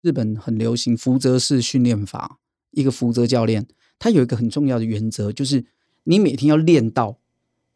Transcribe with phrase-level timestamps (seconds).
[0.00, 2.38] 日本很流行福泽式训练法，
[2.70, 3.66] 一个福泽教练，
[3.98, 5.64] 他有一个很重要的原则，就是
[6.04, 7.16] 你每天要练到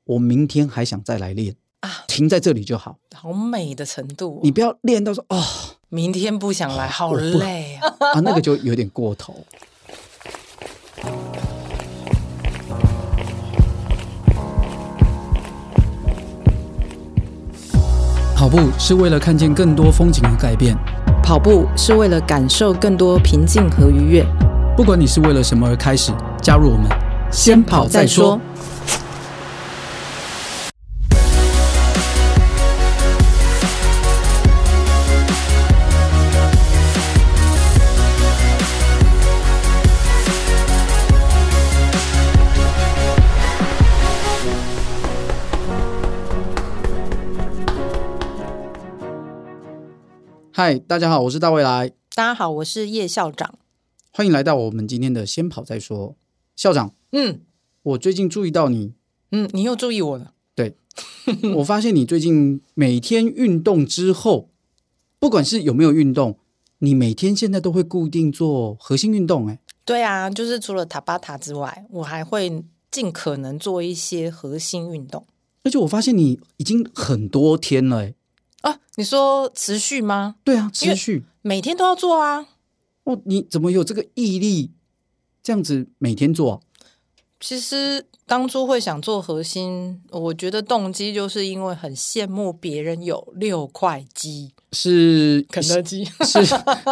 [0.04, 5.42] 我明天还想再来练啊，停在这里就好，好美的程度，你不要练到说哦，
[5.88, 9.44] 明天不想来，好累啊，啊，那个就有点过头。
[18.36, 20.76] 跑步是为了看见更多风景和改变。
[21.22, 24.26] 跑步是为了感受更多平静和愉悦。
[24.76, 26.12] 不管你是为了什么而开始，
[26.42, 26.86] 加入我们，
[27.30, 28.38] 先跑再说。
[50.64, 51.88] 嗨，大家好，我是大未来。
[52.14, 53.58] 大家好，我是叶校长。
[54.12, 56.14] 欢迎来到我们今天的先跑再说。
[56.54, 57.40] 校长，嗯，
[57.82, 58.92] 我最近注意到你，
[59.32, 60.34] 嗯，你又注意我了。
[60.54, 60.76] 对，
[61.58, 64.50] 我发现你最近每天运动之后，
[65.18, 66.38] 不管是有没有运动，
[66.78, 69.48] 你每天现在都会固定做核心运动。
[69.48, 75.26] 哎，对啊，就是除了塔巴塔之外，我还会尽可能做一些核心运动。
[75.64, 78.14] 而且我发现你已经很多天了，哎。
[78.62, 80.36] 啊，你说持续吗？
[80.42, 82.46] 对啊，持续，每天都要做啊。
[83.04, 84.72] 哦，你怎么有这个毅力，
[85.42, 86.60] 这样子每天做啊？
[87.44, 94.52] 其实当初会想做核心，我觉得动机就是因为很羡慕别人有六块肌。
[94.70, 96.46] 是肯德基，是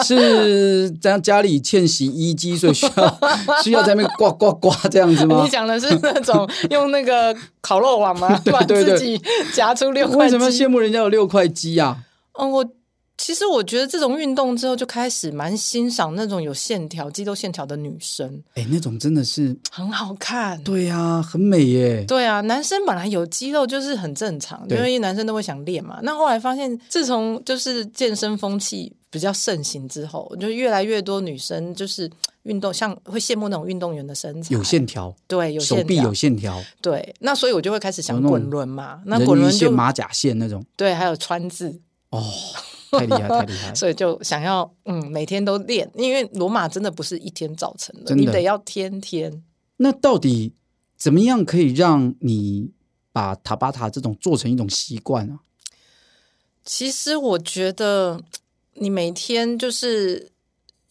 [0.04, 3.20] 是家家里欠洗衣机，所以需要
[3.62, 5.40] 需要在那边刮刮刮这样子吗？
[5.46, 8.36] 你讲的是那种用那个烤肉网吗？
[8.44, 9.22] 对 对对，自己
[9.54, 10.18] 夹出六块肌。
[10.18, 12.04] 为什么羡慕人家有六块肌啊？
[12.34, 12.66] 哦，我。
[13.22, 18.42] 其实我觉得这种运动之后就开始蛮欣赏那种有线条、肌肉线条的女生。
[18.54, 20.58] 哎，那种真的是 很好看。
[20.64, 22.02] 对呀、啊，很美耶。
[22.08, 26.00] 对啊，男生本来有肌肉就是很正常，因为男生都会想练嘛。
[26.02, 32.10] 那后来发现，自从就是健身风气比较盛行之后，就越来越多女生就是
[32.44, 36.58] 运动，像会羡慕那种运动员的身材，有线条，对，有手臂有线条。
[36.80, 39.02] 对，那所以我就会开始想滚轮嘛。
[39.04, 40.64] 那滚轮就马甲线那种。
[40.74, 41.78] 对，还有川字。
[42.08, 42.24] 哦。
[42.90, 43.74] 太厉害，太厉害！
[43.74, 49.42] 所以就想要嗯，每天都练，因为罗马真的不是一天造成的，的，你得要天天。
[49.76, 50.54] 那到底
[50.96, 52.70] 怎么样可以让你
[53.12, 55.40] 把塔巴塔这种做成一种习惯呢？
[56.64, 58.20] 其实我觉得
[58.74, 60.30] 你每天就是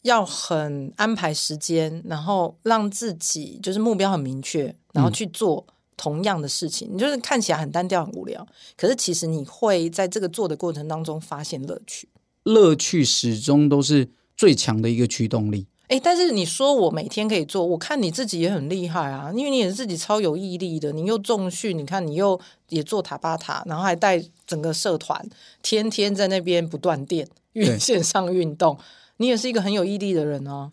[0.02, 5.66] 要很安排时间，然后让自己就是目标很明确，然后去做。
[5.68, 12.08] 嗯同样的事情，你就是看起来很单调、很无聊，可是其实你会在这个做的过程当中发现乐趣。
[12.44, 14.08] 乐趣始终都是
[14.38, 15.68] 最强的一个驱动力。
[15.90, 22.40] 诶，但是你说我每天可以做，我看你自己也很厉害啊，因为你也是自己超有毅力的，你又重训，你看你又
[22.70, 25.28] 也做塔巴塔，然后还带整个社团，
[25.62, 28.78] 天天在那边不断电运线上运动，
[29.18, 30.72] 你也是一个很有毅力的人哦。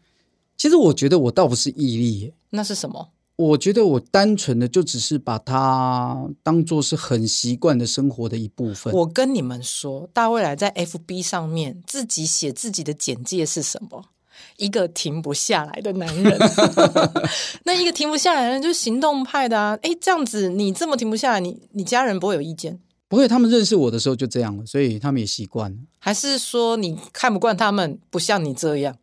[0.59, 3.09] 其实我觉得我倒不是毅力，那是什么？
[3.37, 8.93] 我觉得我单纯的就只是把它当做是很习惯的生活的一部分。
[8.95, 14.03] 我跟你们说，大未来在 FB 上面自己写自己的简介是什么？
[14.57, 16.39] 一个停不下来的男人。
[17.65, 19.79] 那一个停不下来的人就是行动派的啊！
[19.83, 22.79] 哎，这样子你这么停不下来，你你家人不会有意见？
[23.09, 25.77] 不会，他们认识我的时候就这样了，所以他们也习惯了。
[25.99, 28.97] 还是说你看不惯他们，不像你这样？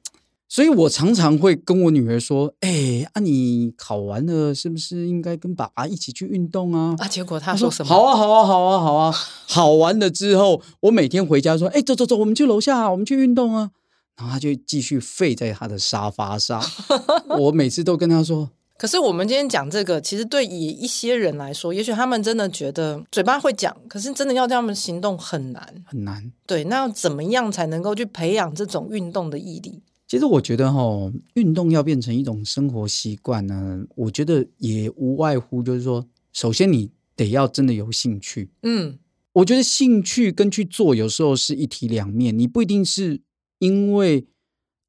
[0.54, 7.90] 所以我常常会跟我女儿说：“哎、欸，啊，你考完了是不是应该跟爸爸一起去运动啊？”啊，结果她说什么？
[7.90, 9.12] 好啊，好啊，好啊，好啊！
[9.48, 13.72] 好完了之后，我每天回家说：“哎、欸，走走走，我们去楼下，我们去运动啊！”
[14.16, 16.64] 然后她就继续废在她的沙发上。
[17.40, 26.32] 我每次都跟她说：“可是我们今天讲这个，其实对于一些人来说，也许他们真的觉得嘴巴会讲，可是真的要叫他们行动很难，很难。
[26.46, 29.82] 对，那要怎么样才能够去培养这种运动的毅力？”
[30.14, 38.52] 其实我觉得哈，运动要变成一种生活习惯呢，我觉得也无外乎就是说，首先你得要真的有兴趣。
[38.62, 39.00] 嗯，
[39.32, 43.22] 我觉得兴趣跟去做有时候是一体两面，你不一定是
[43.58, 44.28] 因为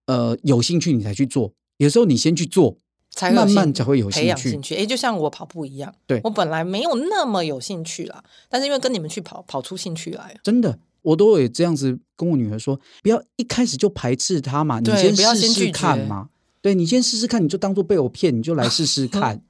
[0.05, 2.77] 呃有兴趣你才去做，有时候你先去做，
[3.09, 4.21] 才慢慢才会有兴趣。
[4.21, 4.75] 培养兴趣。
[4.75, 10.79] 诶，就像我跑步一样，对，我本来没有那么有兴趣啦，但是因为跟你们去跑，跑出兴趣来，真的。
[11.05, 16.29] 我都会这样子跟我女儿说，不要一开始就排斥她嘛，你先试试看嘛。
[16.61, 19.43] 对，你先试试看，你就当做被我骗，你就来试试 看。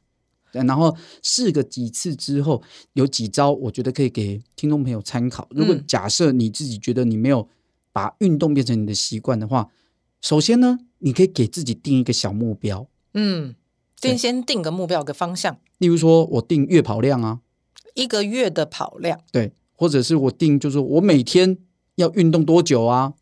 [0.51, 2.62] 然后试个几次之后，
[2.93, 5.49] 有几招我觉得可以给听众朋友参考。
[5.51, 7.49] 如果假设你自己觉得你没有
[7.93, 9.69] 把运动变成你的习惯的话，
[10.21, 13.55] 首先呢，你可以给自己定一个小目标，嗯，
[14.00, 15.59] 先先定个目标，个方向。
[15.79, 17.41] 例如说，我定月跑量啊，
[17.95, 19.53] 一个月的跑量，对，
[19.85, 21.59] 或者是我定，就是我每天
[21.97, 23.13] 要运动多久啊，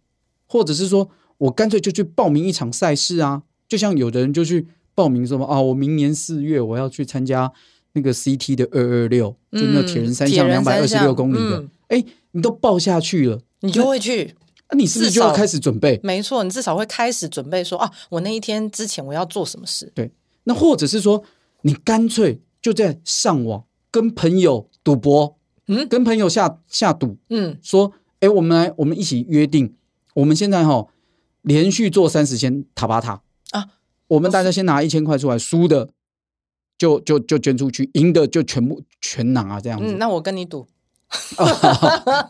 [0.47, 7.53] 或者是说我干脆就去报名一场赛事啊，就像有的人就去报名什么啊，我明年四月我要去参加
[7.95, 14.37] 那个 CT 的二二六，就那铁人三项两百二十六公里的，哎、嗯，你都报下去了，你就会去。
[14.71, 15.99] 那你是不是就要开始准备？
[16.05, 19.91] 没错，你至少会开始准备说啊，我那一天之前我要做什么事？
[19.97, 20.13] 对，
[20.45, 21.25] 那或者是说，
[21.63, 25.37] 你干脆就在上网跟朋友赌博，
[25.69, 29.75] 嗯，跟朋友下下赌，嗯，说，哎，我们来，我们一起约定，
[30.15, 30.87] 我们现在哈
[31.43, 33.67] 连续做三十天塔巴塔啊，
[34.09, 35.89] 我们大家先拿一千块出来，输的
[36.77, 39.95] 就就就捐出去，赢的就全部全拿这样子。
[39.95, 40.67] 嗯，那我跟你赌。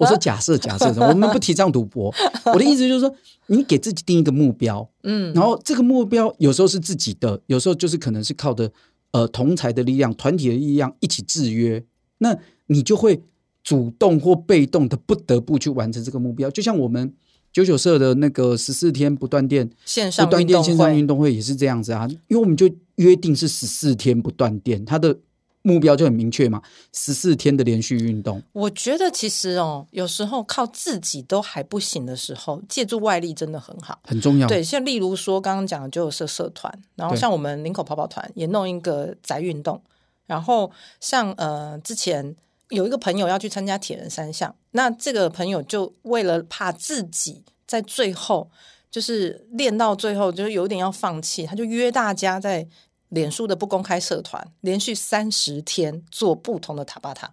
[0.00, 2.12] 我说假设假设，我们不提倡赌博。
[2.46, 3.14] 我的意思就是说，
[3.46, 8.73] 你给自己定一个目标，嗯，然后这个目标有时候是自己的，有时候就是可能是靠的
[9.12, 11.84] 呃同才的力量、团体的力量一起制约，
[12.19, 13.22] 那你就会
[13.62, 16.50] 主动或被动的不得不去完成这个目标。
[16.50, 17.12] 就像我们
[17.52, 25.18] 九九社的那个十四天不断电线上不断电线上运动会也是这样子啊，因为我们就约定是十四天不断电，它的。
[25.64, 26.60] 目标就很明确嘛，
[26.92, 28.42] 十四天的连续运动。
[28.52, 34.48] 我觉得其实哦，有时候靠自己都还不行的时候，借助外力真的很好，很重要。
[34.48, 39.80] 对，像例如说刚刚讲的就有社社团，然后像我们林口跑跑团也弄一个宅运动，
[40.26, 40.68] 然后
[40.98, 42.34] 像呃之前
[42.72, 48.50] 有一个朋友要去参加铁人三项，那这个朋友就为了怕自己在最后
[48.90, 52.69] 就是练到最后就是有点要放弃，他就约大家在。
[53.12, 57.30] 脸书的不公开社团，连续三十天做不同的塔巴塔，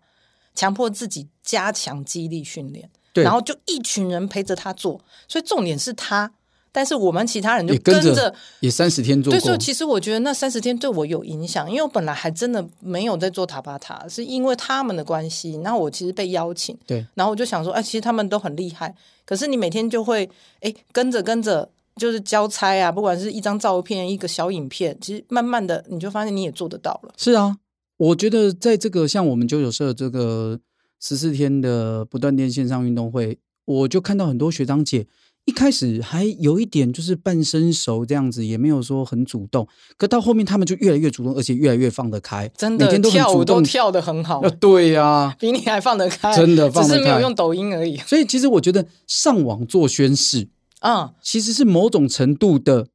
[0.54, 6.34] 强迫自己加强肌力训练，然后就一群人陪着他做，所以重点是他，
[6.72, 9.32] 但是我们其他人就跟着也三十天做。
[9.32, 18.96] 对，所以其实我觉得那三十天对我有影响，因为我本来还真的没有在做塔巴塔，是因为他们的关系，然后我其实被邀请，对，然后我就想说，哎，其实他们都很厉害，
[19.26, 20.30] 可是你每天就会
[20.62, 21.70] 哎跟着跟着。
[21.96, 27.14] 就是交差啊，不管是一张照片、一个小影片，其实慢慢的你就发现你也做得到了。
[27.18, 27.58] 是啊，
[27.98, 30.58] 我觉得在这个像我们九九社这个
[31.02, 35.08] 十四天的不断电线上运动会，我就看到很多学长姐
[35.50, 39.68] 一开始还有一点就是半生熟这样子，也没有说很主动，
[39.98, 44.42] 可到后面他们就越来越主动，而且越来越放得开，真的，跳舞都跳得很好。
[44.62, 47.98] 对呀、啊，比你还放得开，真的放得开，只是没有用抖音而已。
[47.98, 50.50] 所以其实我觉得上网做宣誓。
[50.82, 52.88] 啊，其实是某种程度的，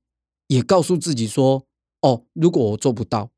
[0.46, 1.64] 也告诉自己说，
[2.02, 3.30] 哦，如果我做不到，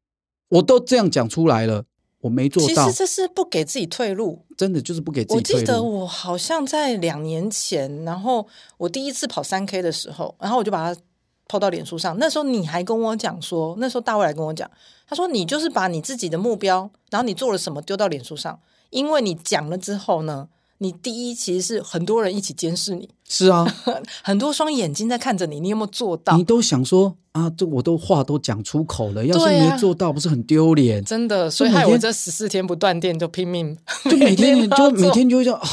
[0.50, 1.86] 我都这样讲出来了，
[2.20, 2.84] 我没做到。
[2.84, 5.58] 其实这是不给自己退路，真的就是不给自己退路。
[5.58, 8.46] 我记得我好像在两年前，然后
[8.78, 11.00] 我第一次跑三 K 的时候，然后我就把它
[11.48, 12.16] PO 到脸书上。
[12.18, 14.70] 那时候你还跟我讲说，那时候大卫来跟我讲，
[15.08, 18.58] 他说你就是把你自己的目标，然后你做了什么丢到脸书上，
[18.90, 20.48] 因为你讲了之后呢。
[20.78, 23.64] 你第一其实是很多人一起监视你，是啊，
[24.22, 26.36] 很多双眼睛在看着你，你有没有做到？
[26.36, 31.02] 你都想说啊，这我都话都讲出口了，要是没做到，不是很丢脸？
[31.04, 35.68] 真的，所以害我这十四天不断电就拼命，就每天 就每天就会说啊，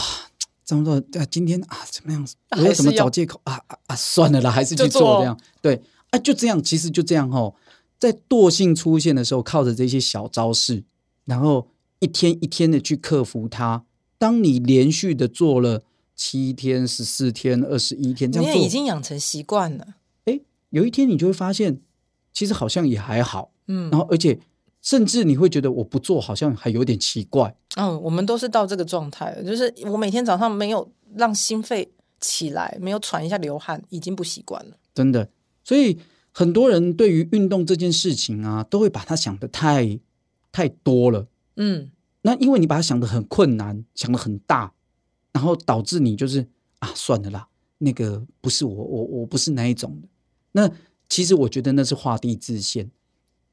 [0.63, 0.95] 怎么说？
[1.19, 2.25] 啊，今天啊，怎么样？
[2.57, 3.95] 我要怎么找借口啊啊啊！
[3.95, 5.37] 算了啦，还是去做这样。
[5.61, 7.53] 对啊，就这样，其实就这样哦，
[7.99, 10.83] 在惰性出现的时候，靠着这些小招式，
[11.25, 11.67] 然后
[11.99, 13.83] 一天一天的去克服它。
[14.23, 15.83] 当你连续的做了
[16.15, 19.95] 七天、十四天、二十一天，这样做，你也已经养成习惯了。
[20.23, 20.39] 哎，
[20.69, 21.81] 有一天你就会发现，
[22.31, 23.51] 其实好像也还好。
[23.67, 24.39] 嗯，然后而且
[24.81, 27.53] 甚至你会觉得我不做好像还有点奇怪。
[27.75, 34.77] 嗯，我们都是到这个状态，就是我每天早上没有让心肺起来，没有喘一下流汗，已经不习惯了。
[34.95, 35.27] 真的，
[35.65, 35.99] 所以
[36.31, 39.99] 很多人对于运动这件事情啊，都会把它想得太
[40.53, 41.27] 太多了。
[41.57, 41.89] 嗯。
[42.23, 44.73] 那因为你把它想得很困难，想得很大，
[45.31, 46.47] 然后导致你就是
[46.79, 50.07] 啊，算了啦，那个不是我，我我不是那一种的。
[50.53, 50.71] 那
[51.07, 52.89] 其实我觉得那是画地自限。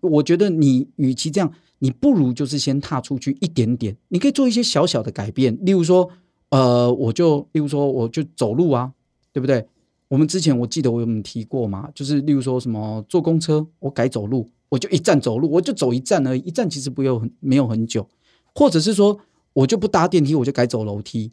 [0.00, 5.58] 我觉得你与其这样，你不如就是先踏出去一点点，你可以做一些小小的改变。
[5.62, 6.08] 例如说，
[6.48, 8.92] 呃，我就例如说我就走路啊，
[9.32, 9.66] 对不对？
[10.08, 11.90] 我们之前我记得我有提过嘛？
[11.94, 18.08] 就是例如说什么坐公车，我改走路，我就一站走路，我就走一站而已，一站其实不用很没有很久。
[18.54, 19.20] 或者是说，
[19.52, 21.32] 我就不搭电梯，我就改走楼梯。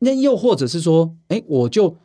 [0.00, 1.96] 那又或者是说，哎，我就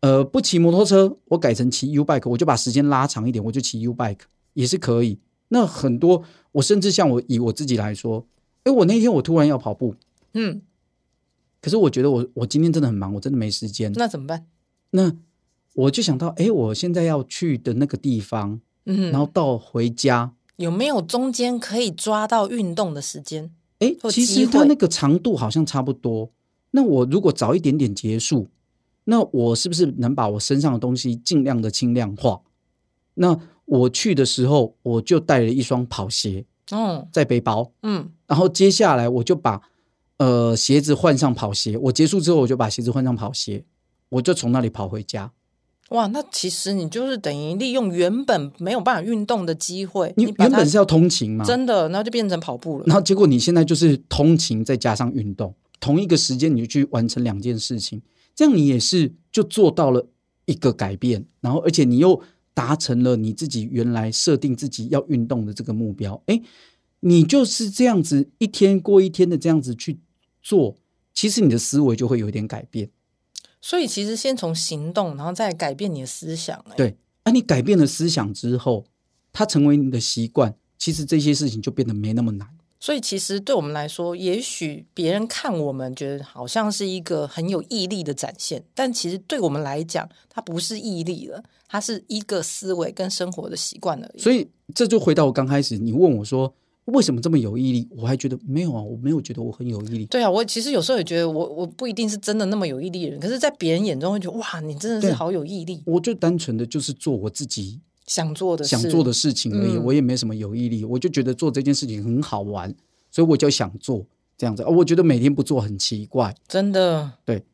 [0.00, 4.20] 呃不骑摩托车，我改成骑 U bike，我就把时间拉长一点，我就骑 U bike
[4.54, 5.18] 也是可以。
[5.48, 8.26] 那很多，我甚至像我以我自己来说，
[8.64, 9.94] 哎，我那天我突然要跑步，
[10.32, 10.62] 嗯，
[11.60, 13.92] 可是我觉得我我今天真的很忙，我真的没时间。
[13.94, 14.46] 那怎么办？
[14.92, 15.12] 那
[15.74, 23.50] 我就想到，哎，我现在要去的那个地方，嗯，然后到回家有没有中间可以抓到运动的时间？
[23.82, 26.30] 哎，其实它那个长度好像差不多。
[26.70, 28.48] 那我如果早一点点结束，
[29.04, 32.40] 那我是不是能把我身上的东西尽量的轻量化？
[33.14, 39.60] 那我去的时候，我就带了一双跑鞋，哦，在背包，嗯，然后接下来我就把
[40.18, 41.76] 呃鞋子换上跑鞋。
[41.76, 43.64] 我结束之后，我就把鞋子换上跑鞋，
[44.10, 45.32] 我就从那里跑回家。
[45.92, 52.84] 哇，那其实你就是等于利用原本没有办法运动的机会，你原本是要通勤嘛，真的，然后就变成跑步了。
[52.86, 58.00] 然后结果你现在就是通勤再加上运动，同一个时间你就去完成两件事情，
[58.34, 60.08] 这样你也是就做到了
[60.46, 62.20] 一个改变，然后而且你又
[62.54, 66.22] 达成了你自己原来设定自己要运动的这个目标。
[66.26, 66.40] 哎，
[67.00, 70.00] 你就是这样子一天过一天的这样子去
[70.42, 70.74] 做，
[71.12, 72.88] 其实你的思维就会有点改变。
[73.62, 76.58] 所以其实先从行动，然后再改变你的思想。
[76.68, 76.76] 欸。
[76.76, 78.84] 对，啊，你改变了思想之后，
[79.32, 82.48] 它成为你的习惯，其实这些事情就变得没那么难。
[82.80, 94.20] 所以其实对我们来说，也许别人看我们觉得好像是一个很有毅力的展现，但其实对我们来讲，它不是毅力了，它是一个思维跟生活的习惯而已。
[94.20, 96.52] 所以这就回到我刚开始，你问我说。
[96.86, 97.88] 为什么这么有毅力？
[97.90, 100.06] 我还觉得没有啊，我没有觉得我很有毅力。
[100.06, 105.80] 对啊，我其实有时候也觉得我我不一定是真的那么有毅力的人，可是，在别人眼中会觉得哇，你真的是好有毅力。
[105.86, 110.84] 我就单纯的就是做我自己想做的想做的事情而已，嗯、我也没什么有毅力。
[110.84, 112.74] 我就觉得做这件事情很好玩，
[113.10, 114.04] 所以我就想做
[114.36, 114.64] 这样子。
[114.64, 117.12] 我觉得每天不做很奇怪，真的。
[117.24, 117.44] 对，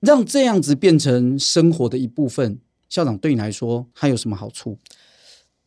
[0.00, 4.76] 让这样子变成生活的一部分，校长对你来说还有什么好处？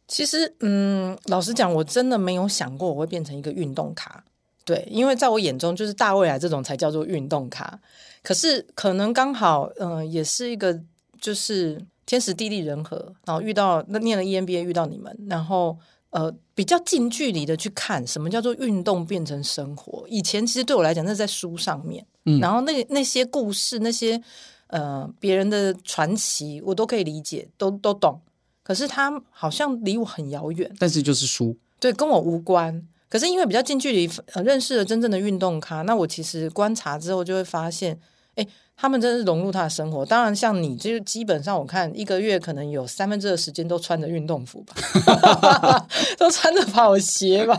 [0.08, 4.24] 其实，嗯，老实讲，我真的没有想过我会变成一个运动咖，
[4.64, 7.80] 对，因为在我眼中，就是大未来这种才叫做运动咖。
[8.24, 10.80] 可是，可能刚好，嗯、呃，也是一个
[11.20, 15.78] 就是天时地利人和，然后遇到那念了 EMBA 遇到你们，然后
[16.12, 20.06] 呃，比较近距离的去看什么叫做运动变成生活。
[20.08, 24.22] 以前其实对我来讲，那是在书上面，嗯，然后那那些故事，那些
[24.68, 28.20] 呃别人的传奇，我都可以理解，都都懂。
[28.68, 32.86] 可是他好像离我很遥远，但是就是输，对，跟我无关。
[33.08, 37.98] 可是因为比较近距离呃认识了真正的运动咖，那我其实观察之后就会发现，
[38.36, 38.46] 哎，
[38.76, 40.06] 他们真的是融入他的生活。
[40.06, 44.76] 当然，像你就基本上我看一个月可能有三分之二的时间都穿着运动服吧，
[46.20, 47.58] 都穿着跑鞋吧，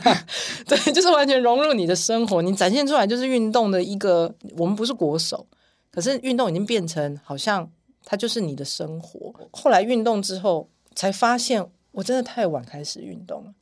[0.69, 2.43] 对，就是完全融入你的生活。
[2.43, 5.47] 你展现出来就是运动的一个，我们不是国手，
[5.91, 7.67] 可是运动已经变成好像
[8.05, 9.33] 它就是你的生活。
[9.53, 10.69] 后来运动之后。
[10.99, 13.55] 才发现我真的太晚开始运动了，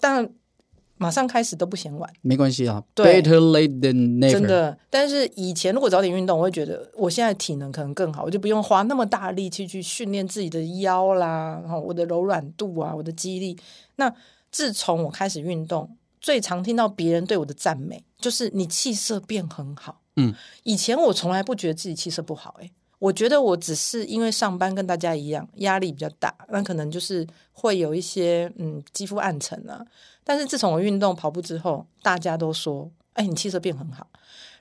[0.00, 0.28] 但
[0.96, 2.82] 马上开始都不嫌晚，没关系啊。
[2.94, 4.32] 对，Better late than never。
[4.32, 13.56] 真的，但是以前如果早点运动，我会觉得我现在体能可能更好，我就不用花那么大力气去训练自己的腰啦，然后我的柔软度啊，我的肌力。
[13.94, 14.12] 那
[14.50, 20.00] 自从我开始运动，最常听到别人对我的赞美就是你气色变很好。
[20.16, 22.72] 嗯，以前我从来不觉得自己气色不好，欸，诶。
[22.98, 29.84] 我觉得我只是因为上班跟大家一样，压力比较大，那可能就是会有一些嗯肌肤暗沉啊。
[30.22, 34.06] 但是自从我运动跑步之后，大家都说：“哎，你气色变很好。”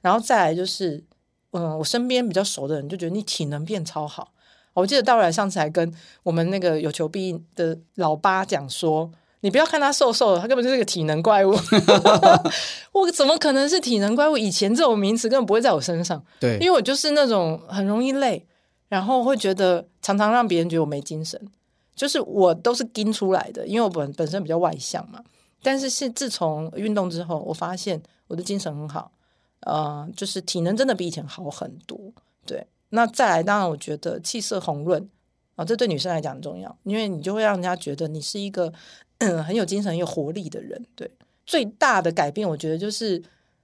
[0.02, 1.04] 然后再来就是，
[1.52, 4.34] 嗯，我身边比较熟的人就觉得你体能变超好。
[4.74, 9.12] 我记得大未来上次还跟我们那个有求必应的老八讲说。
[9.44, 11.54] 你不要看他瘦瘦的，他根本就是个体能怪物。
[12.94, 14.38] 我怎么可能是体能怪物？
[14.38, 16.24] 以前这种名词根本不会在我身上。
[16.40, 18.48] 对，因为我就是那种很容易累，
[18.88, 21.38] 然后会觉得常常让别人觉得我没精神。
[21.94, 25.22] 就是我都是盯出来的，因为我本本身比较外向嘛。
[25.62, 29.12] 但是是自从运动之后，我发现我的精神很好，
[29.66, 32.00] 呃，就是体能真的比以前好很多。
[32.46, 35.10] 对，那再来，当然我觉得气色红润
[35.58, 38.72] 啊，这对女生来讲很重要，因为你就会让人家觉得你是一个。
[39.24, 41.10] 嗯， 很有精神、很有活力的人，对。
[41.46, 43.22] 最大的改变，我觉得就是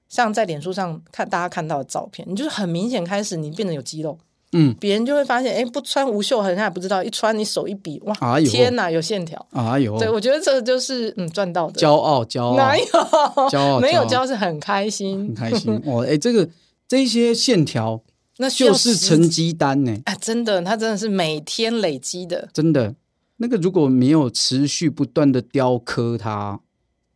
[0.10, 4.18] 像在脸书上看大家看到的照片，你就是很明显开始你变得有肌肉，
[4.52, 13.80] 嗯，别人就会发现，哎，不穿无袖，好像也不知道，一穿你手一比，哇，哎、天哪，有线条，哎呦，对，我觉得这就是嗯赚到的，骄傲，骄傲，哪有骄傲？
[13.80, 16.50] 没有骄傲是很开心，很开心 哦，哎，这个
[16.86, 18.02] 这些线条，
[18.40, 22.94] 那就是成绩单呢，啊，真的，它真的是每天累积的，真的。
[23.42, 26.60] 那个如果没有持续不断的雕刻它、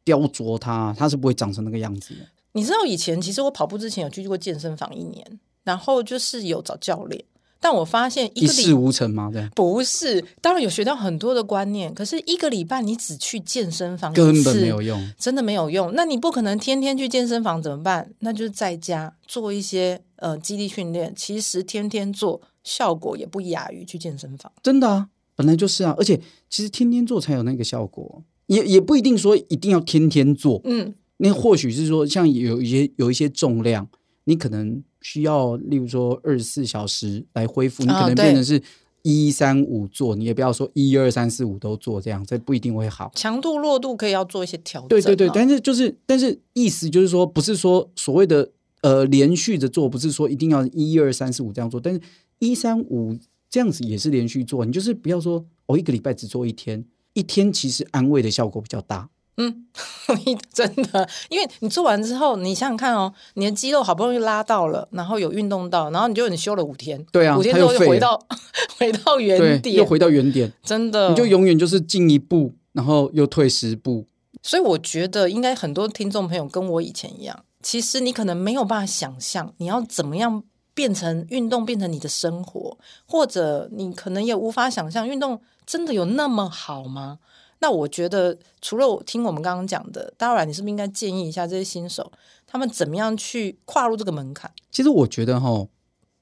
[0.04, 2.22] 雕琢它，它是不会长成那个样子的。
[2.54, 7.24] 你知道以前其实我跑步之前有去过健身房一年，然后就是有找教练，
[7.60, 9.30] 但我发现一一事无成吗？
[9.34, 15.92] 对，不是，当然有学到很多的观念，可是一个礼拜你只去健身房根本没有用，真的没有用。
[15.94, 18.10] 那你不可能天天去健身房怎么办？
[18.20, 24.52] 那就是在家做一些呃肌力训练，其实天天做效果也不亚于去健身房。
[24.62, 25.10] 真的啊，
[25.44, 26.18] 本来就是啊，而且
[26.50, 30.62] 其实天天做才有那个效果，也也不一定说一定要天天做。
[30.64, 33.88] 嗯，那或许是说，像有一些有一些重量，
[34.24, 38.62] 你可能需要，例如说二十四小时来恢复，你可能变成是。
[39.06, 43.12] 一三五做，你也不要说一二三四五都做，这样这不一定会好。
[43.14, 44.88] 强度弱度可以要做一些调整。
[44.88, 48.50] 对对对，但是就是，但是意思就是说，不是说所谓的
[48.82, 52.00] 呃连续的做，不是说一定要一二三四五这样做，但是
[52.40, 53.14] 一三五
[53.54, 54.66] 这样子也是连续做。
[54.66, 56.84] 你就是不要说我、哦、一个礼拜只做一天，
[57.14, 59.08] 一天其实安慰的效果比较大。
[59.38, 59.68] 嗯，
[60.52, 68.20] 真的，因为你做完之后，你想想看哦，你的肌肉好不容易拉到了，然后有运动到，然后你就你休了五天，对啊，五天之后又回到
[68.80, 74.08] 回到原点，又回到原点，真的，你就永远就是进一步，然后又退十步。
[74.42, 87.20] 所以我觉得，应该很多听众朋友跟我以前一样，其实你可能没有办法想象，你要怎么样变成运动变成你的生活，或者你可能也无法想象，运动真的有那么好吗？
[87.60, 92.12] 那我觉得，除了我听我们刚刚讲的，当然你是不是应该建议一下这些新手，
[92.46, 94.52] 他们怎么样去跨入这个门槛？
[94.70, 95.68] 其实我觉得哈，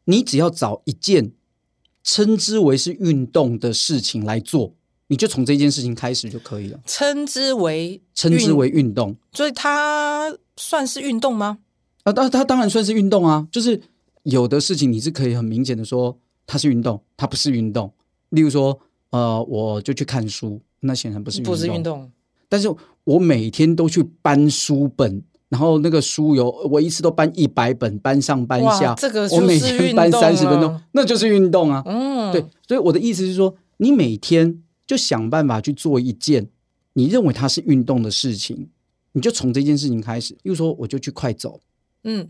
[0.06, 1.32] 你只要找一件
[2.04, 4.74] 称之为是运动的事情来做，
[5.08, 6.80] 你就从这件事情开始就可以了。
[6.86, 11.58] 称之为称之为运动，所以它算是运动吗？
[12.04, 13.48] 啊，当它当然算是运动啊。
[13.52, 13.82] 就是
[14.24, 17.92] 有的事情你是可以很明显的说它是运动，它不是运动。
[18.30, 18.80] 例如说，
[19.12, 20.62] 呃，我就去看书。
[20.84, 22.12] 那显然不是运动，不是运动。
[22.50, 22.68] 但是
[23.04, 28.94] 我每天都去搬书本，然后那个书有我一次都搬一百本，搬上搬下。
[28.96, 31.84] 这个我每天搬三十分钟，那就是运动啊。
[31.86, 32.44] 嗯，对。
[32.68, 36.50] 所以我的意思是说，你每天就想办法去做一件
[36.94, 38.70] 你认为它是运动的事情，
[39.14, 40.34] 你就从这件事情开始。
[40.42, 41.60] 比如说，我就去快走。
[42.04, 42.30] 嗯，对，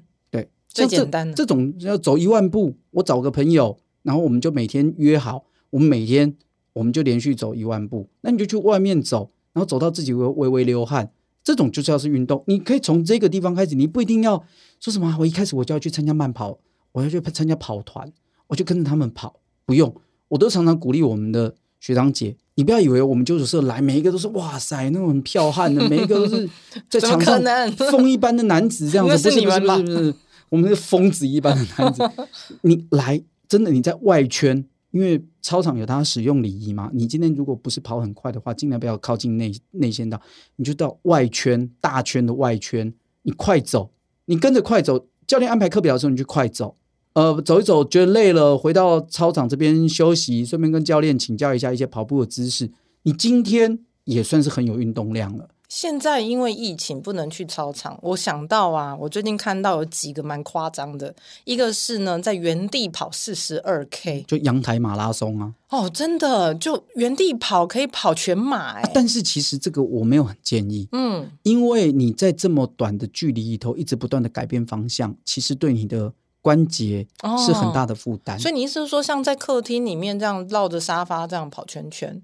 [0.73, 6.35] 最简单的这种要走一万步，我找个朋友，然后我们就每天约好，我们每天。
[6.73, 11.11] 我们就连续走一万步，那你就去外面走，然后走到自己微微微流汗，
[11.43, 12.41] 这种就是要是运动。
[12.48, 14.41] 你可以从这个地方开始，你不一定要
[14.79, 15.13] 说什么。
[15.19, 16.57] 我一开始我就要去参加慢跑，
[16.93, 18.09] 我要去参加跑团，
[18.48, 19.41] 我就跟着他们跑。
[19.65, 19.93] 不用，
[20.29, 26.50] 我都常常鼓励我们的学长姐，你不要以为我们纠组社来每一个都是哇塞那种很彪悍的，每一个都是
[26.89, 27.41] 在场上
[27.74, 30.15] 风一般的男子这样子， 不是不是不是，
[30.51, 32.03] 我们是疯子一般的男子。
[32.61, 34.64] 你来，真的你在外圈。
[34.92, 40.22] 因为操场有它使用礼仪嘛，你今天如果不是跑很快的话，尽量不要靠近内内线道，
[40.57, 43.92] 你就到外圈大圈的外圈，你快走，
[44.25, 45.07] 你跟着快走。
[45.25, 46.75] 教练安排课表的时候，你就快走，
[47.14, 52.70] 呃，走一走，觉得累了，回到操场这边休息，顺便跟教练请教一下一些跑步的姿势。
[53.03, 55.48] 你今天也算是很有运动量了。
[55.72, 65.53] 现在因为疫情不能去操场，我想到啊，我最近看到有几个蛮夸张的，一个是呢，在原地跑四十二 K，就阳台马拉松啊。
[65.70, 68.81] 哦，真的，就原地跑可以跑全马。
[68.94, 77.07] 但是其实这个我没有很建议，嗯，因为你在这么短的距离里头一直不断的改变方向，其实对你的关节
[77.48, 78.36] 是很大的负担。
[78.36, 82.22] 哦、所以你意思是说，像在客厅里面这样绕着沙发这样跑圈圈？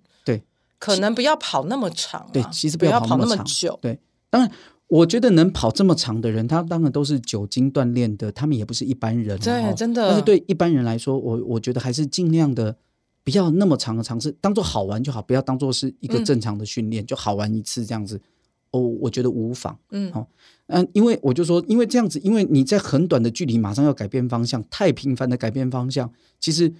[0.79, 3.77] 可能不要跑那么长，啊，对，其实不要跑那么久。
[3.81, 4.51] 对，当然，
[4.87, 9.37] 我觉得能跑这么长的人，他当然都是久经锻炼的，他们也不是一般人。
[9.39, 10.07] 对，真的。
[10.07, 12.77] 但是对一般人来说，我我觉得还是尽量的
[13.23, 18.21] 不要那么长的尝试，当做好玩就好，不要当做是一个正常的训练，嗯、就好玩一次这样子。
[18.69, 19.77] 哦，我觉得无妨。
[19.89, 20.27] 嗯，好，
[20.67, 26.71] 嗯，因为我就说，因为这样子，因为你在很短的距离马上要改变方向，太频繁的改变方向，其实。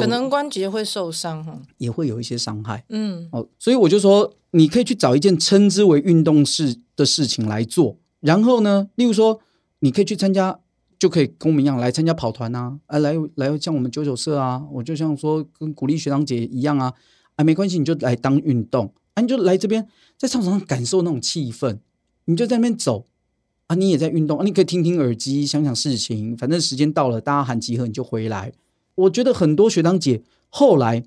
[0.00, 2.84] 可能关节会受伤哈，也会有一些伤害。
[2.88, 7.98] 嗯，哦，所以我就说，你可以去找一件称之为运动事的事情来做。
[8.20, 9.40] 然后呢，例如说，
[9.80, 10.60] 你可以去参加，
[10.98, 16.92] 就可以跟我们一样来参加跑团啊，啊，来来像我们九九社啊，我就像说跟鼓励学长姐一样啊，
[17.36, 18.94] 啊，没关系，你就来当运动。
[19.14, 21.78] 啊，你就来这边在操场上感受那种气氛，
[22.24, 23.06] 你就在那边走。
[23.66, 24.38] 啊，你也在运动。
[24.38, 28.52] 啊，你可以听听耳机，想想事情，反正时间到了，大家喊集合，你就回来。
[28.94, 31.02] 我觉得很多学长姐后来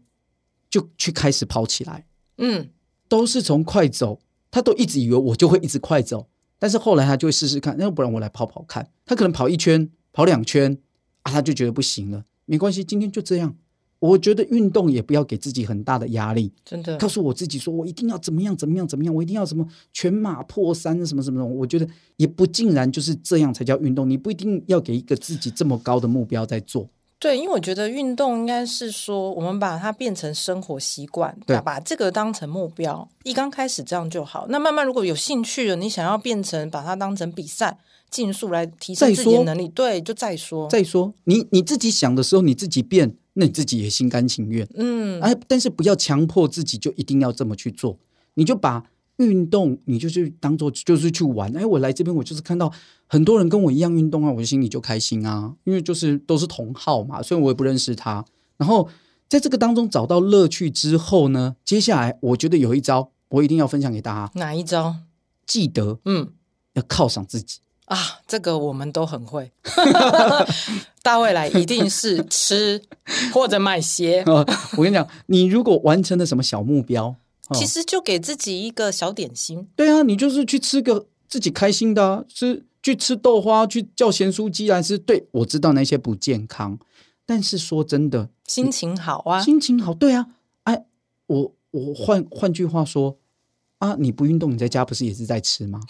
[0.70, 2.70] 就去开始跑起来，嗯，
[3.08, 4.20] 都是从快走，
[4.50, 10.78] 他都一直以为我就会一直快走，但是后来他就会试试看，要不然我来跑跑看，他可能跑一圈、跑两圈
[11.22, 13.56] 啊，他就觉得不行了，没关系，今天就这样。
[14.00, 26.88] 我觉得运动也不要给自己很大的压力，真的，告诉我自己说我一定要怎么样怎么样怎么样，我一定要什么全马破三什么什么什么，我觉得也不尽然就是这样才叫运动，你不一定要给一个自己这么高的目标在做。
[27.18, 33.08] 对，因为我觉得运动应该是说，我们把它变成生活习惯，对，把这个当成目标。
[33.24, 37.80] 一刚开始这样就好，那慢慢如果有兴趣了，你想要变成把它当成比赛，
[38.12, 40.70] 竞速来提升自己的能力，对，就再说。
[40.70, 44.68] 再说，你你自己想的时候，你自己变，那你自己也心甘情愿。
[44.76, 47.98] 嗯，哎，但是不要强迫自己就一定要这么去做，
[48.36, 48.84] 你就把
[49.18, 51.56] 运动，你就去当做就是去玩。
[51.56, 52.72] 哎，我来这边，我就是看到
[53.08, 58.26] 很多人跟我一样运动啊，我心里就开心啊，因为就是都是同好嘛，虽然我也不认识他。
[58.58, 58.90] 然后
[59.28, 64.32] 在这个当中找到乐趣之后呢，接下来我觉得有一招，我一定要分享给大家。
[64.36, 64.96] 哪一招？
[65.46, 66.30] 记得，嗯，
[66.74, 67.60] 要犒赏自己。
[67.86, 69.52] 啊，这个我们都很会。
[71.04, 72.82] 大未来一定是吃
[73.32, 74.24] 或者买鞋。
[74.26, 77.16] 我跟你讲，你如果完成了什么小目标，
[77.54, 79.68] 其实就给自己一个小点心。
[79.76, 84.98] 对啊，你就是去吃个自己开心的啊，吃去吃豆花，去叫咸酥鸡来吃。
[84.98, 86.80] 对，我知道那些不健康，
[87.26, 89.94] 但是说真的，心情好啊，心情好。
[89.94, 90.28] 对啊，
[90.64, 90.86] 哎，
[91.28, 93.18] 我我换换句话说。
[93.80, 93.94] 啊！
[94.00, 95.82] 你不运动，你在家不是也是在吃吗？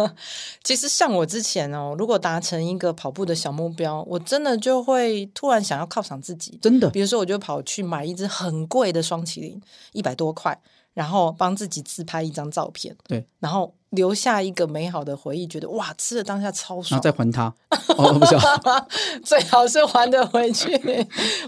[0.62, 6.58] 其实像我之前哦，如果达成一个跑步的小目标，我真的就会突然想要犒赏自己。
[6.60, 9.60] 真的，比如说，我就跑去买一只很贵的双麒麟，
[9.92, 10.60] 一百多块。
[10.94, 17.54] 然后帮自己自拍一张照片，对，然后留下一个美好的回忆，觉得哇，吃的当下超爽，然后再还他，
[17.96, 18.36] 哦，不是，
[19.24, 20.78] 最好是还得回去。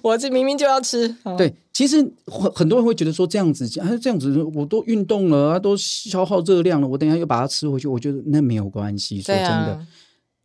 [0.02, 9.86] 我这明明就要吃，对，其实很很多人会觉得说这样子，啊，这样子我都运动了，都消耗热量了，我等一下又把它吃回去，我觉得那没有关系，说真的。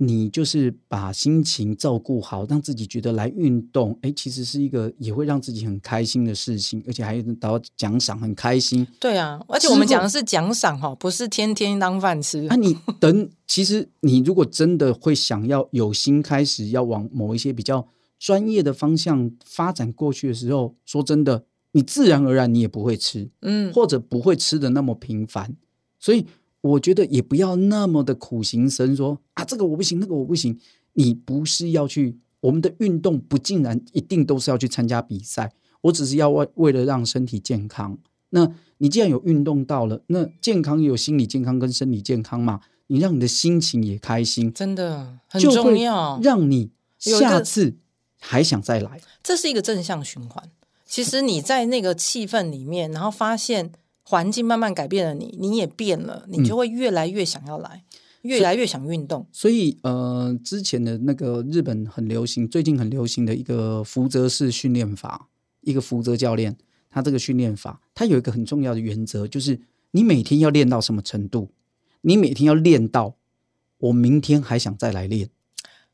[0.01, 8.87] 你就是把心情照顾好，让自己觉得来运动，哎，其实是一个也会让自己很开心的事情，而且还得到奖赏，很开心。
[8.97, 12.47] 对啊，而且我们讲的是奖赏哈，不是天天当饭吃。
[12.47, 17.85] 啊，你等，其实你如果真的会想要有心开始要往某一些比较
[18.17, 25.57] 专业的方向发展过去的时候，说真的，你自然而然你也不会吃，嗯，或者不会吃的那么频繁，
[25.99, 26.25] 所以。
[26.61, 30.59] 我觉得也不要那么的苦行僧，说啊，这个我不行，那个我不行。
[30.93, 35.53] 你不是要去我们的运动，不竟然一定都是要去参加比赛。
[35.81, 37.97] 我只是要为为了让身体健康。
[38.31, 42.59] 那你既然有运动到了，那健康也有心理健康跟生理健康嘛。
[42.87, 47.75] 你让你的心情也开心，真的很重要，让你下次
[48.19, 48.99] 还想再来。
[49.23, 50.43] 这是一个正向循环。
[50.85, 53.71] 其实你在那个气氛里面，然后发现。
[54.09, 59.27] 环境慢慢改变了你，你也变了，你就会越来越想要来，嗯、越来越想运动。
[59.31, 65.27] 所以，呃，之前的那个日本很流行，最近很流行的一个福泽式训练法，
[65.61, 66.57] 一个福泽教练，
[66.89, 71.51] 他这个训练法，他有一个很重要的原则，就是你每天要练到什么程度？
[72.01, 73.13] 你每天要练到
[73.77, 75.29] 我明天还想再来练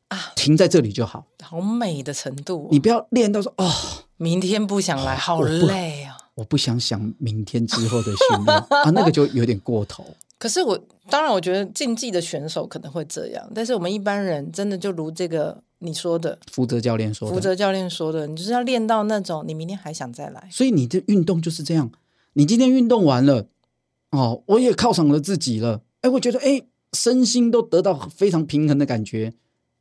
[0.08, 2.70] 啊，停在这里就好，好美的程度。
[2.72, 3.70] 你不要练到说哦，
[4.16, 6.15] 明天不想来，好累啊。
[6.36, 10.06] 我不想想明天之后的训练啊，那个就有点过头。
[10.38, 10.78] 可是我
[11.10, 20.48] 当然，我觉得竞技的选手可能会这样，但是我们一般人真的就如这个你说的，福泽教练说的，福泽教练说的，你就是要练到那种你明天还想再来。
[20.52, 21.90] 所以你的运动就是这样，
[22.34, 23.48] 你今天运动完了，
[24.12, 29.34] 哦，我也犒赏了自己了，哎，我觉得哎，身心都得到非常平衡的感觉，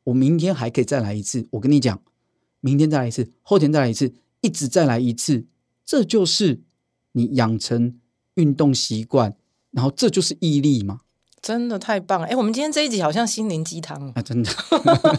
[0.05, 1.49] 我明天还可以再来一次。
[1.51, 2.01] 我跟你讲，
[2.61, 5.45] 明天再来一次，后天再来一次，一直再来一次。
[5.87, 6.61] 这就是
[7.13, 7.95] 你养成
[8.35, 9.35] 运动习惯，
[9.71, 11.01] 然后这就是毅力嘛！
[11.43, 12.27] 真的太棒了！
[12.27, 14.23] 哎，我们今天这一集好像心灵鸡汤啊！
[14.23, 14.51] 真的，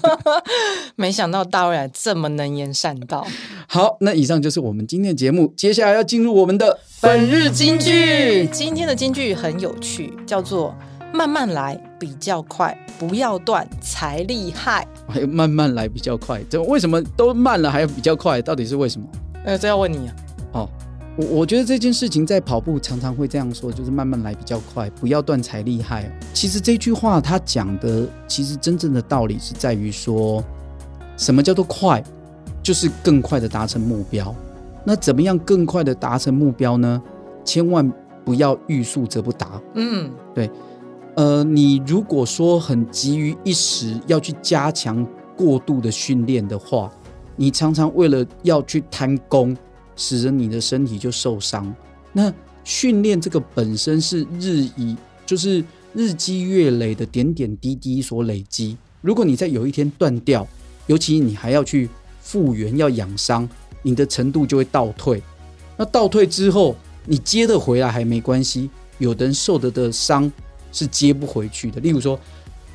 [0.97, 3.27] 没想到大卫这么能言善道。
[3.67, 8.47] 好，那以上就是我们今天的节目，接下来要进入我们的本日金句。
[8.51, 10.75] 今天的金句很有趣，叫做
[11.13, 14.87] “慢慢来比较快，不要断才厉害”。
[15.07, 18.41] 还有“慢慢来比较快”，这为什么都慢了还要比较快？
[18.41, 19.07] 到底是为什么？
[19.45, 20.15] 呃，这要问你啊。
[20.55, 20.69] 哦，
[21.17, 26.09] 我我觉得这件事情在跑步常常会这样说，就是慢慢来比较快，不要断才厉害。
[26.33, 30.41] 其实这句话他讲的，其实真正的道理是在于说，
[31.17, 32.01] 什么叫做快，
[32.63, 34.33] 就是更快的达成目标。
[34.85, 37.01] 那怎么样更快的达成目标呢？
[37.43, 37.91] 千万
[38.23, 39.61] 不要欲速则不达。
[39.75, 40.49] 嗯，对。
[41.15, 46.91] 呃，你如果说很急于一时要去加强过度的训练的话，
[47.35, 49.55] 你常常为了要去贪功。
[49.95, 51.73] 使得你的身体就受伤。
[52.13, 58.77] 那训练这个本身是日以，就是日积月累的点点滴滴所累积。
[59.01, 60.47] 如果你在有一天断掉，
[60.87, 61.89] 尤其你还要去
[62.21, 63.47] 复原、要养伤，
[63.83, 65.21] 你的程度就会倒退。
[65.77, 68.69] 那倒退之后，你接得回来还没关系。
[68.97, 70.31] 有的人受得的伤
[70.71, 71.81] 是接不回去的。
[71.81, 72.19] 例如说，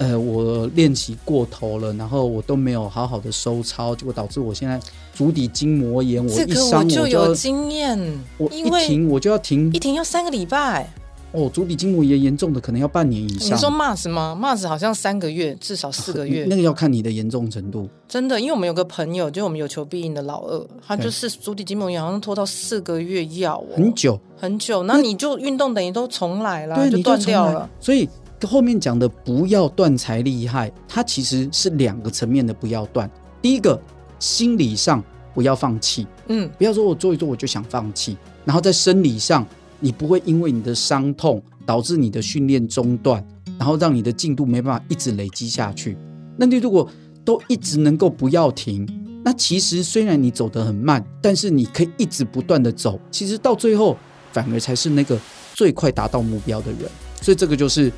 [0.00, 4.80] 呃，我练习过头了，然后我都没有好好的收操，结果导致我现在
[5.12, 6.24] 足底筋膜炎。
[6.26, 7.98] 我一伤我就有经验，
[8.38, 10.90] 我一停我就要停，一停要三个礼拜。
[11.32, 13.56] 哦，足底筋膜炎严重的可能要半年以上。
[13.56, 16.44] 你说 MAS 吗？MAS 好像三个月，至少四个月。
[16.50, 17.88] 那个要看你的严重程度。
[18.08, 24.82] 真的，因为我们有个朋友，就我们有求必应的老二，他就是足底筋膜炎，好像拖到四个月要哦，很久很久。
[24.82, 27.70] 那你就运动等于都重来了，对，就断掉了。
[27.78, 28.08] 所以
[28.46, 33.10] 后面讲的不要断才厉害，它其实是两个层面的不要断。
[33.42, 33.80] 第一个，
[34.18, 35.02] 心理上
[35.34, 39.46] 不要放弃，嗯，不要说我做一做我就想放弃，然后在生理上。
[39.82, 43.26] 你不会因为你的伤痛导致你的训练中断，
[43.58, 45.96] 然后让你的进度没办法一直累积下去。
[46.36, 46.86] 那你如果
[47.24, 48.86] 都一直能够不要停，
[49.24, 53.96] 那其实虽然你走得很慢，但是你可以一直不断的走，其实到最后
[54.34, 55.18] 反而才是那个
[55.54, 56.80] 最快达到目标的人。
[57.22, 57.90] 所以这个就是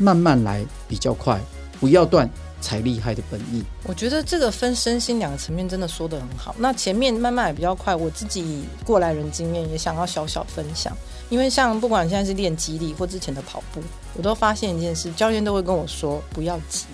[0.00, 1.40] 慢慢来比较快，
[1.78, 2.28] 不要断。
[2.62, 6.54] 才厉害的本意，我觉得这个分身心两个层面真的说得很好。
[6.58, 10.94] 那前面慢慢也比较快，我自己过来人经验也想要小小分享。
[11.30, 13.80] 因为像不管现在是练肌力或之前的跑步，
[14.14, 16.84] 我都发现一件事，教练都会跟我说不要急，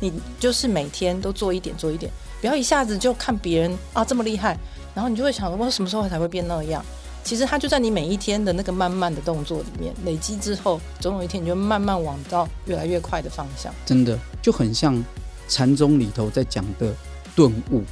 [0.00, 4.54] 你就是每天都做一点做一点，不要一下子就看别人啊这么厉害，
[4.94, 6.84] 然后你就会想我什么时候才会变那样。
[7.22, 13.72] 其实它就在你每一天的那个慢慢的动作里面累积之后，总有一天你就慢慢往到越来越快的方向。
[13.86, 15.02] 真的就很像
[15.48, 16.94] 禅宗里头在讲的
[17.36, 17.82] 顿悟。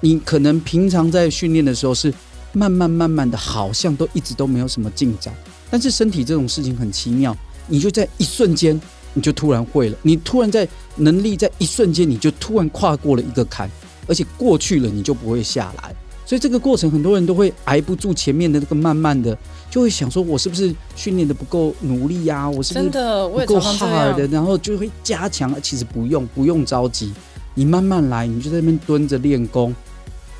[0.00, 2.12] 你可能平常在训练的时候是
[2.52, 5.32] 慢慢慢慢的，好像都一直都没有什么进展。
[5.70, 7.34] 但是身体这种事情很奇妙，
[7.68, 8.78] 你就在一瞬间
[9.14, 13.70] 你就突然会了，你突然在能力在一瞬间你就突然跨过了一个坎，
[14.06, 15.94] 而且过去了你就不会下来。
[16.26, 19.36] 所以这个过程，很多人都会挨不住前面的那个慢慢的，
[19.70, 22.48] 就会想说，我是不是训练的不够努力呀？
[22.48, 24.26] 我是不是不够 hard 的？
[24.28, 25.54] 然后就会加强。
[25.60, 27.12] 其实不用，不用着急，
[27.54, 29.74] 你慢慢来，你就在那边蹲着练功，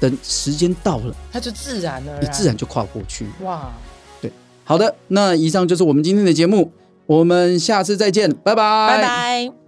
[0.01, 3.27] 等时间到了，它就自然而然，你自然就跨过去。
[3.43, 3.71] 哇，
[4.21, 4.33] 对，
[4.65, 6.73] 好的，那以上就是我们今天的节目，
[7.07, 9.64] 我们下次再见，拜拜，拜拜。